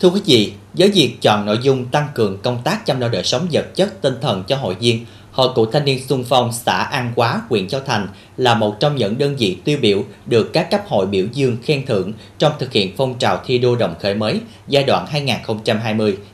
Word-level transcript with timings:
Thưa 0.00 0.10
quý 0.10 0.20
vị, 0.24 0.52
với 0.74 0.90
việc 0.90 1.16
chọn 1.20 1.46
nội 1.46 1.58
dung 1.62 1.86
tăng 1.86 2.08
cường 2.14 2.38
công 2.42 2.58
tác 2.64 2.86
chăm 2.86 3.00
lo 3.00 3.08
đời 3.08 3.24
sống 3.24 3.46
vật 3.52 3.74
chất 3.74 4.02
tinh 4.02 4.14
thần 4.20 4.44
cho 4.48 4.56
hội 4.56 4.74
viên, 4.74 5.06
Hội 5.32 5.48
Cựu 5.54 5.66
Thanh 5.66 5.84
niên 5.84 6.06
xung 6.06 6.24
Phong 6.24 6.52
xã 6.52 6.82
An 6.82 7.12
Quá, 7.14 7.42
huyện 7.48 7.68
Châu 7.68 7.80
Thành 7.80 8.08
là 8.36 8.54
một 8.54 8.76
trong 8.80 8.96
những 8.96 9.18
đơn 9.18 9.36
vị 9.36 9.56
tiêu 9.64 9.78
biểu 9.82 10.04
được 10.26 10.52
các 10.52 10.70
cấp 10.70 10.82
hội 10.86 11.06
biểu 11.06 11.26
dương 11.32 11.56
khen 11.62 11.86
thưởng 11.86 12.12
trong 12.38 12.52
thực 12.58 12.72
hiện 12.72 12.92
phong 12.96 13.18
trào 13.18 13.40
thi 13.46 13.58
đua 13.58 13.76
đồng 13.76 13.94
khởi 14.00 14.14
mới 14.14 14.40
giai 14.68 14.84
đoạn 14.84 15.06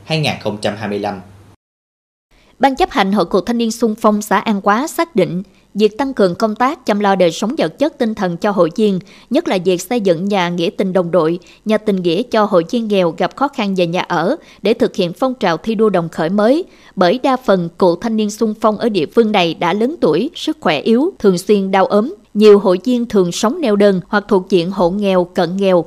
2020-2025. 0.07 1.19
Ban 2.59 2.75
chấp 2.75 2.89
hành 2.91 3.11
Hội 3.11 3.25
Cựu 3.25 3.41
Thanh 3.41 3.57
niên 3.57 3.71
xung 3.71 3.95
Phong 3.95 4.21
xã 4.21 4.39
An 4.39 4.61
Quá 4.61 4.87
xác 4.87 5.15
định 5.15 5.43
việc 5.75 5.97
tăng 5.97 6.13
cường 6.13 6.35
công 6.35 6.55
tác 6.55 6.85
chăm 6.85 6.99
lo 6.99 7.15
đời 7.15 7.31
sống 7.31 7.55
vật 7.57 7.79
chất 7.79 7.97
tinh 7.97 8.15
thần 8.15 8.37
cho 8.37 8.51
hội 8.51 8.69
viên, 8.75 8.99
nhất 9.29 9.47
là 9.47 9.57
việc 9.65 9.81
xây 9.81 10.01
dựng 10.01 10.25
nhà 10.25 10.49
nghĩa 10.49 10.69
tình 10.77 10.93
đồng 10.93 11.11
đội, 11.11 11.39
nhà 11.65 11.77
tình 11.77 11.95
nghĩa 11.95 12.23
cho 12.23 12.45
hội 12.45 12.65
viên 12.71 12.87
nghèo 12.87 13.13
gặp 13.17 13.35
khó 13.35 13.47
khăn 13.47 13.75
về 13.75 13.87
nhà 13.87 14.01
ở 14.01 14.35
để 14.61 14.73
thực 14.73 14.95
hiện 14.95 15.13
phong 15.13 15.33
trào 15.33 15.57
thi 15.57 15.75
đua 15.75 15.89
đồng 15.89 16.09
khởi 16.09 16.29
mới. 16.29 16.63
Bởi 16.95 17.19
đa 17.23 17.37
phần 17.37 17.69
cựu 17.79 17.95
thanh 17.95 18.15
niên 18.15 18.31
sung 18.31 18.53
phong 18.61 18.77
ở 18.77 18.89
địa 18.89 19.05
phương 19.05 19.31
này 19.31 19.53
đã 19.53 19.73
lớn 19.73 19.95
tuổi, 20.01 20.29
sức 20.35 20.57
khỏe 20.59 20.79
yếu, 20.79 21.13
thường 21.19 21.37
xuyên 21.37 21.71
đau 21.71 21.85
ốm. 21.85 22.15
Nhiều 22.33 22.59
hội 22.59 22.79
viên 22.83 23.05
thường 23.05 23.31
sống 23.31 23.61
neo 23.61 23.75
đơn 23.75 24.01
hoặc 24.07 24.25
thuộc 24.27 24.49
diện 24.49 24.71
hộ 24.71 24.89
nghèo, 24.89 25.23
cận 25.23 25.57
nghèo, 25.57 25.85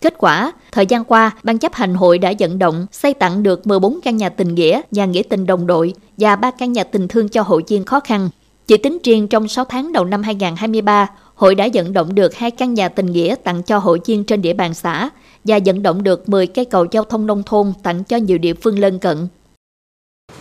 Kết 0.00 0.14
quả, 0.18 0.52
thời 0.72 0.86
gian 0.86 1.04
qua, 1.04 1.30
Ban 1.42 1.58
chấp 1.58 1.74
hành 1.74 1.94
hội 1.94 2.18
đã 2.18 2.32
vận 2.38 2.58
động 2.58 2.86
xây 2.92 3.14
tặng 3.14 3.42
được 3.42 3.66
14 3.66 4.00
căn 4.04 4.16
nhà 4.16 4.28
tình 4.28 4.54
nghĩa, 4.54 4.80
nhà 4.90 5.04
nghĩa 5.04 5.22
tình 5.22 5.46
đồng 5.46 5.66
đội 5.66 5.94
và 6.16 6.36
3 6.36 6.50
căn 6.50 6.72
nhà 6.72 6.84
tình 6.84 7.08
thương 7.08 7.28
cho 7.28 7.42
hội 7.42 7.62
viên 7.68 7.84
khó 7.84 8.00
khăn. 8.00 8.28
Chỉ 8.66 8.76
tính 8.76 8.98
riêng 9.04 9.28
trong 9.28 9.48
6 9.48 9.64
tháng 9.64 9.92
đầu 9.92 10.04
năm 10.04 10.22
2023, 10.22 11.10
hội 11.34 11.54
đã 11.54 11.68
vận 11.74 11.92
động 11.92 12.14
được 12.14 12.34
hai 12.34 12.50
căn 12.50 12.74
nhà 12.74 12.88
tình 12.88 13.06
nghĩa 13.06 13.34
tặng 13.44 13.62
cho 13.62 13.78
hội 13.78 14.00
viên 14.06 14.24
trên 14.24 14.42
địa 14.42 14.52
bàn 14.52 14.74
xã 14.74 15.08
và 15.44 15.58
vận 15.64 15.82
động 15.82 16.02
được 16.02 16.28
10 16.28 16.46
cây 16.46 16.64
cầu 16.64 16.86
giao 16.90 17.04
thông 17.04 17.26
nông 17.26 17.42
thôn 17.42 17.72
tặng 17.82 18.04
cho 18.04 18.16
nhiều 18.16 18.38
địa 18.38 18.54
phương 18.54 18.78
lân 18.78 18.98
cận. 18.98 19.28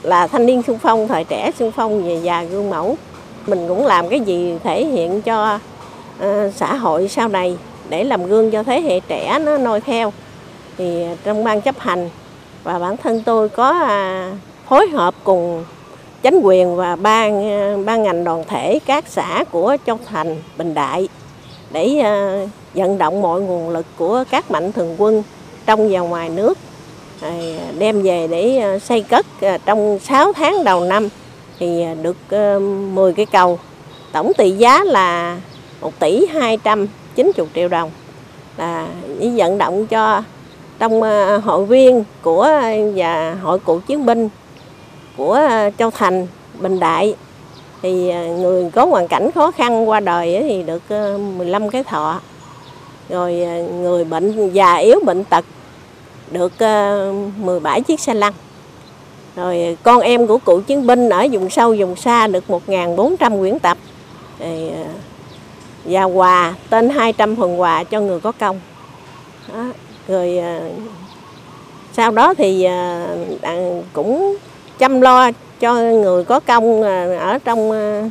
Là 0.04 0.28
thanh 0.28 0.46
niên 0.46 0.64
xung 0.64 0.78
phong, 0.78 1.08
thời 1.08 1.24
trẻ 1.24 1.52
xung 1.60 1.72
phong 1.72 2.04
về 2.04 2.20
già 2.24 2.44
gương 2.44 2.70
mẫu. 2.70 2.98
Mình 3.48 3.68
cũng 3.68 3.86
làm 3.86 4.10
cái 4.10 4.20
gì 4.20 4.58
thể 4.64 4.86
hiện 4.86 5.22
cho 5.22 5.60
uh, 6.20 6.54
xã 6.56 6.76
hội 6.76 7.08
sau 7.08 7.28
này 7.28 7.58
để 7.90 8.04
làm 8.04 8.26
gương 8.26 8.52
cho 8.52 8.64
thế 8.64 8.82
hệ 8.82 9.00
trẻ 9.00 9.40
nó 9.40 9.58
noi 9.58 9.82
theo. 9.82 10.14
Thì 10.78 11.06
trong 11.24 11.44
ban 11.44 11.62
chấp 11.62 11.80
hành 11.80 12.10
và 12.64 12.80
bản 12.80 12.98
thân 12.98 13.24
tôi 13.26 13.50
có 13.50 13.70
uh, 13.72 14.38
phối 14.70 14.90
hợp 14.90 15.16
cùng 15.24 15.64
chính 16.22 16.40
quyền 16.44 16.76
và 16.76 16.96
ban 16.96 17.46
ban 17.86 18.04
ngành 18.04 18.24
đoàn 18.24 18.44
thể 18.48 18.80
các 18.86 19.04
xã 19.08 19.44
của 19.52 19.78
Châu 19.86 20.00
Thành, 20.06 20.36
Bình 20.58 20.74
Đại 20.74 21.08
để 21.72 22.00
ờ, 22.00 22.48
vận 22.74 22.98
động 22.98 23.22
mọi 23.22 23.42
nguồn 23.42 23.70
lực 23.70 23.86
của 23.98 24.24
các 24.32 24.52
mạnh 24.52 24.72
thường 24.72 24.96
quân 24.98 25.24
trong 25.66 25.92
và 25.92 26.00
ngoài 26.00 26.30
nước 26.30 26.58
ờ, 27.22 27.32
đem 27.80 28.02
về 28.02 28.28
để 28.28 28.58
ờ, 28.58 28.80
xây 28.80 29.02
cất 29.02 29.26
trong 29.66 30.00
6 30.00 30.34
tháng 30.34 30.64
đầu 30.64 30.84
năm 30.84 31.10
thì 31.60 31.86
được 32.02 32.18
10 32.94 33.14
cái 33.14 33.26
cầu 33.26 33.60
tổng 34.12 34.32
tỷ 34.38 34.52
giá 34.52 34.84
là 34.84 35.38
1 35.82 36.00
tỷ 36.00 36.26
290 36.26 37.48
triệu 37.56 37.68
đồng. 37.68 37.92
Là 38.58 38.88
vận 39.20 39.58
động 39.58 39.88
cho 39.88 40.24
trong 40.80 41.02
hội 41.44 41.66
viên 41.66 42.04
của 42.22 42.50
và 42.96 43.38
hội 43.42 43.60
cựu 43.60 43.80
chiến 43.80 44.06
binh 44.06 44.30
của 45.18 45.34
ờ, 45.34 45.70
Châu 45.78 45.92
Thành, 45.92 46.28
Bình 46.60 46.80
Đại 46.80 47.16
thì 47.82 48.10
ờ, 48.10 48.26
người 48.26 48.72
có 48.72 48.86
hoàn 48.86 49.08
cảnh 49.08 49.32
khó 49.32 49.52
khăn 49.52 49.90
qua 49.90 50.00
đời 50.00 50.40
thì 50.42 50.64
được 50.64 50.82
ờ, 50.90 51.18
15 51.18 51.70
cái 51.70 51.84
thọ. 51.84 52.22
Rồi 53.10 53.34
người 53.74 54.04
bệnh 54.04 54.54
già 54.54 54.76
yếu 54.76 55.00
bệnh 55.06 55.24
tật 55.24 55.46
được 56.32 56.54
17 57.38 57.82
chiếc 57.82 58.00
xe 58.00 58.14
lăn. 58.14 58.34
Rồi 59.36 59.78
con 59.84 60.00
em 60.00 60.28
của 60.28 60.38
cựu 60.38 60.62
chiến 60.62 60.88
binh 60.88 61.10
ở 61.10 61.28
vùng 61.32 61.50
sâu 61.50 61.76
vùng 61.80 61.96
xa 61.96 62.28
được 62.28 62.44
1.400 62.48 63.40
quyển 63.40 63.60
tập. 63.60 63.78
Rồi, 64.40 64.72
và 65.86 66.04
quà 66.04 66.54
tên 66.70 66.90
200 66.90 67.36
phần 67.36 67.62
quà 67.62 67.84
cho 67.84 68.02
người 68.02 68.20
có 68.20 68.32
công. 68.32 68.60
Đó. 69.54 69.66
Rồi 70.08 70.40
sau 71.94 72.12
đó 72.12 72.34
thì 72.34 72.68
cũng 73.94 74.36
chăm 74.82 75.02
lo 75.02 75.32
cho 75.60 75.76
người 75.76 76.24
có 76.24 76.40
công 76.40 76.84
à, 76.84 77.18
ở 77.20 77.38
trong 77.38 77.72
à, 77.72 78.10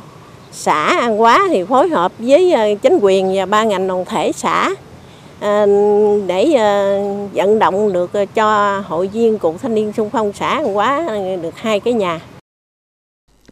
xã 0.53 0.85
An 1.01 1.21
Quá 1.21 1.47
thì 1.49 1.65
phối 1.65 1.89
hợp 1.89 2.13
với 2.19 2.53
à, 2.53 2.67
chính 2.83 2.99
quyền 3.03 3.33
và 3.35 3.47
ba 3.47 3.65
ngành 3.65 3.89
đoàn 3.89 4.05
thể 4.05 4.33
xã 4.33 4.71
để 6.27 6.57
vận 7.35 7.59
động 7.59 7.93
được 7.93 8.11
cho 8.35 8.79
hội 8.87 9.07
viên 9.07 9.39
cựu 9.39 9.55
thanh 9.63 9.75
niên 9.75 9.93
xung 9.93 10.11
phong 10.11 10.33
xã 10.33 10.49
An 10.49 10.77
Quá 10.77 11.09
được 11.43 11.57
hai 11.57 11.81
cái 11.81 11.95
nhà. 11.95 12.21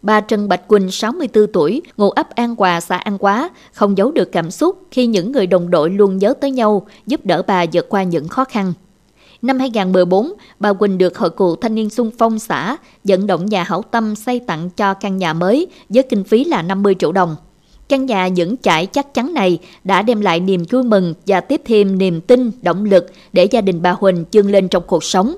Bà 0.02 0.20
Trần 0.20 0.48
Bạch 0.48 0.68
Quỳnh, 0.68 0.90
64 0.90 1.46
tuổi, 1.52 1.82
ngụ 1.96 2.10
ấp 2.10 2.34
An 2.34 2.54
Hòa, 2.58 2.80
xã 2.80 2.96
An 2.96 3.18
Quá, 3.18 3.50
không 3.72 3.98
giấu 3.98 4.10
được 4.10 4.32
cảm 4.32 4.50
xúc 4.50 4.78
khi 4.90 5.06
những 5.06 5.32
người 5.32 5.46
đồng 5.46 5.70
đội 5.70 5.90
luôn 5.90 6.18
nhớ 6.18 6.34
tới 6.40 6.50
nhau, 6.50 6.86
giúp 7.06 7.20
đỡ 7.24 7.42
bà 7.46 7.64
vượt 7.72 7.88
qua 7.88 8.02
những 8.02 8.28
khó 8.28 8.44
khăn. 8.44 8.72
Năm 9.43 9.59
2014, 9.59 10.32
bà 10.59 10.72
Quỳnh 10.72 10.99
được 10.99 11.19
Hội 11.19 11.31
cựu 11.31 11.56
Thanh 11.56 11.75
niên 11.75 11.91
Xung 11.91 12.10
phong 12.19 12.38
xã 12.38 12.76
vận 13.04 13.26
động 13.26 13.47
nhà 13.47 13.62
hảo 13.62 13.82
tâm 13.82 14.16
xây 14.16 14.41
tặng 14.41 14.71
cho 14.71 14.94
căn 14.94 15.16
nhà 15.16 15.32
mới 15.32 15.66
với 15.88 16.03
kinh 16.03 16.25
phí 16.25 16.44
là 16.44 16.62
50 16.62 16.94
triệu 16.99 17.12
đồng. 17.12 17.37
Căn 17.88 18.06
nhà 18.06 18.28
vững 18.37 18.56
chãi 18.56 18.87
chắc 18.87 19.15
chắn 19.15 19.34
này 19.34 19.59
đã 19.84 20.03
đem 20.03 20.21
lại 20.21 20.41
niềm 20.41 20.65
vui 20.71 20.82
mừng 20.82 21.15
và 21.27 21.41
tiếp 21.41 21.62
thêm 21.65 21.98
niềm 21.98 22.21
tin, 22.21 22.50
động 22.62 22.84
lực 22.84 23.06
để 23.32 23.44
gia 23.44 23.60
đình 23.60 23.82
bà 23.82 23.93
Huỳnh 23.93 24.25
chương 24.31 24.50
lên 24.50 24.69
trong 24.69 24.82
cuộc 24.87 25.04
sống. 25.04 25.37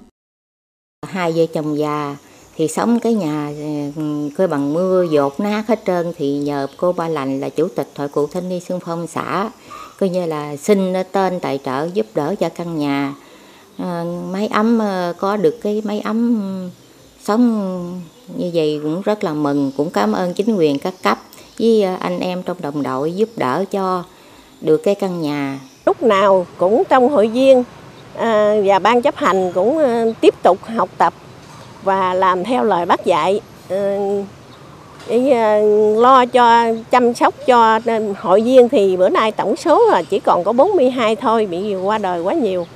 Hai 1.09 1.33
vợ 1.33 1.47
chồng 1.55 1.79
già 1.79 2.17
thì 2.57 2.69
sống 2.69 3.01
cái 3.01 3.15
nhà 3.15 3.53
ừ, 3.97 4.03
coi 4.39 4.47
bằng 4.47 4.73
mưa 4.73 5.07
dột 5.11 5.41
nát 5.41 5.65
hết 5.69 5.81
trơn 5.87 6.13
thì 6.17 6.39
nhờ 6.39 6.67
cô 6.77 6.93
Ba 6.93 7.09
Lành 7.09 7.41
là 7.41 7.49
chủ 7.49 7.69
tịch 7.69 7.89
hội 7.97 8.09
cựu 8.09 8.27
thanh 8.27 8.49
niên 8.49 8.61
xung 8.61 8.81
phong 8.81 9.07
xã 9.07 9.51
coi 9.99 10.09
như 10.09 10.27
là 10.27 10.57
xin 10.57 10.93
tên 11.13 11.41
tài 11.41 11.59
trợ 11.65 11.89
giúp 11.95 12.07
đỡ 12.15 12.35
cho 12.41 12.49
căn 12.49 12.79
nhà 12.79 13.15
à, 13.81 14.05
máy 14.31 14.47
ấm 14.47 14.79
ờ, 14.79 15.15
có 15.19 15.37
được 15.37 15.59
cái 15.63 15.83
máy 15.85 16.01
ấm 16.01 16.41
ừ, 16.41 16.69
sống 17.25 18.01
như 18.37 18.51
vậy 18.55 18.81
cũng 18.83 19.03
rất 19.03 19.25
là 19.25 19.35
mừng. 19.35 19.73
Cũng 19.77 19.91
cảm 19.91 20.13
ơn 20.13 20.35
chính 20.35 20.57
quyền 20.57 20.79
các 20.79 20.95
cấp 21.03 21.19
với 21.59 21.83
ờ, 21.83 21.97
anh 22.01 22.21
em 22.21 22.43
trong 22.43 22.57
đồng 22.61 22.83
đội 22.83 23.13
giúp 23.13 23.29
đỡ 23.37 23.65
cho 23.71 24.05
được 24.61 24.77
cái 24.77 24.95
căn 24.95 25.23
nhà. 25.23 25.61
Lúc 25.87 26.03
nào 26.03 26.47
cũng 26.59 26.83
trong 26.89 27.09
hội 27.09 27.27
viên 27.27 27.65
à, 28.17 28.55
và 28.65 28.79
ban 28.79 29.03
chấp 29.03 29.17
hành 29.17 29.53
cũng 29.53 29.79
tiếp 30.21 30.35
tục 30.43 30.59
học 30.65 30.89
tập 30.99 31.15
và 31.83 32.15
làm 32.15 32.45
theo 32.45 32.65
lời 32.65 32.87
bác 32.87 33.05
dạy. 33.05 33.41
Ừ, 33.69 33.77
à, 33.77 34.25
để 35.09 35.63
lo 35.97 36.27
cho 36.27 36.73
chăm 36.91 37.15
sóc 37.15 37.35
cho 37.47 37.81
hội 38.19 38.41
viên 38.41 38.69
thì 38.69 38.97
bữa 38.97 39.09
nay 39.09 39.33
tổng 39.33 39.57
số 39.57 39.91
là 39.91 40.03
chỉ 40.03 40.21
còn 40.21 40.45
có 40.45 40.53
42 40.53 41.17
thôi 41.17 41.47
bị 41.47 41.75
qua 41.75 41.99
đời 41.99 42.23
quá 42.23 42.35
nhiều 42.35 42.67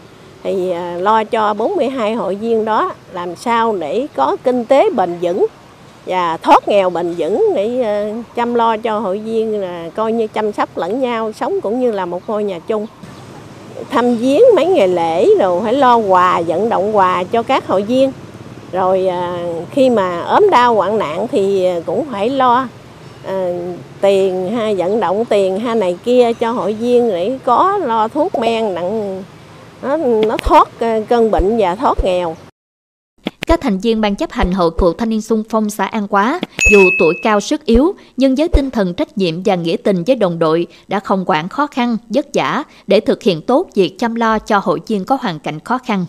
thì 0.44 0.71
à, 0.71 0.97
lo 1.00 1.25
cho 1.25 1.55
42 1.55 2.15
hội 2.15 2.34
viên 2.34 2.65
đó 2.65 2.93
làm 3.12 3.37
sao 3.37 3.77
để 3.77 4.06
có 4.16 4.37
kinh 4.44 4.65
tế 4.65 4.91
bền 4.91 5.19
vững 5.22 5.47
và 6.06 6.37
thoát 6.37 6.69
nghèo 6.69 6.91
bền 6.91 7.15
vững 7.19 7.47
để 7.55 7.81
à, 7.82 8.09
chăm 8.34 8.54
lo 8.54 8.77
cho 8.77 8.99
hội 8.99 9.19
viên 9.19 9.60
là 9.60 9.88
coi 9.94 10.12
như 10.12 10.27
chăm 10.27 10.53
sóc 10.53 10.78
lẫn 10.78 11.00
nhau 11.00 11.33
sống 11.33 11.60
cũng 11.60 11.81
như 11.81 11.93
là 11.93 12.06
một 12.06 12.22
ngôi 12.27 12.44
nhà 12.44 12.59
chung. 12.59 12.87
Thăm 13.91 14.16
viếng 14.16 14.43
mấy 14.56 14.66
ngày 14.66 14.88
lễ 14.88 15.28
rồi 15.38 15.60
phải 15.65 15.75
lo 15.75 15.97
quà 15.97 16.41
vận 16.47 16.69
động 16.69 16.97
quà 16.97 17.25
cho 17.25 17.43
các 17.43 17.66
hội 17.66 17.83
viên. 17.83 18.12
Rồi 18.72 19.06
à, 19.06 19.38
khi 19.71 19.91
mà 19.91 20.21
ốm 20.21 20.50
đau 20.50 20.75
hoạn 20.75 20.99
nạn 20.99 21.27
thì 21.33 21.69
cũng 21.87 22.04
phải 22.12 22.31
lo 22.31 22.69
à, 23.27 23.49
tiền 24.00 24.50
ha 24.56 24.72
vận 24.77 25.00
động 25.00 25.25
tiền 25.25 25.60
ha 25.60 25.75
này 25.75 25.99
kia 26.04 26.33
cho 26.33 26.50
hội 26.50 26.72
viên 26.72 27.09
để 27.09 27.38
có 27.44 27.78
lo 27.78 28.09
thuốc 28.09 28.34
men 28.34 28.75
nặng 28.75 29.22
nó, 29.84 29.97
nó 30.27 30.37
thoát 30.37 30.69
ờ, 30.81 31.03
cơn 31.09 31.31
bệnh 31.31 31.56
và 31.59 31.75
thoát 31.75 32.05
nghèo. 32.05 32.37
Các 33.47 33.60
thành 33.60 33.78
viên 33.78 34.01
ban 34.01 34.16
chấp 34.16 34.33
hành 34.33 34.53
hội 34.53 34.71
cựu 34.78 34.92
thanh 34.92 35.09
niên 35.09 35.22
sung 35.22 35.42
phong 35.48 35.71
xã 35.71 35.84
An 35.84 36.09
Quá, 36.09 36.41
dù 36.72 36.78
tuổi 37.01 37.15
cao 37.22 37.41
sức 37.41 37.65
yếu, 37.65 37.95
nhưng 38.16 38.34
với 38.34 38.48
tinh 38.48 38.71
thần 38.71 38.95
trách 38.95 39.19
nhiệm 39.19 39.42
và 39.42 39.54
nghĩa 39.54 39.77
tình 39.77 40.04
với 40.04 40.16
đồng 40.16 40.39
đội 40.39 40.66
đã 40.89 41.01
không 41.01 41.25
quản 41.27 41.48
khó 41.48 41.66
khăn, 41.66 41.97
vất 42.09 42.27
vả 42.34 42.63
để 42.86 43.01
thực 43.01 43.22
hiện 43.22 43.42
tốt 43.42 43.69
việc 43.75 43.98
chăm 43.98 44.15
lo 44.15 44.39
cho 44.39 44.59
hội 44.59 44.81
viên 44.86 45.04
có 45.04 45.19
hoàn 45.21 45.39
cảnh 45.39 45.60
khó 45.60 45.78
khăn. 45.78 46.07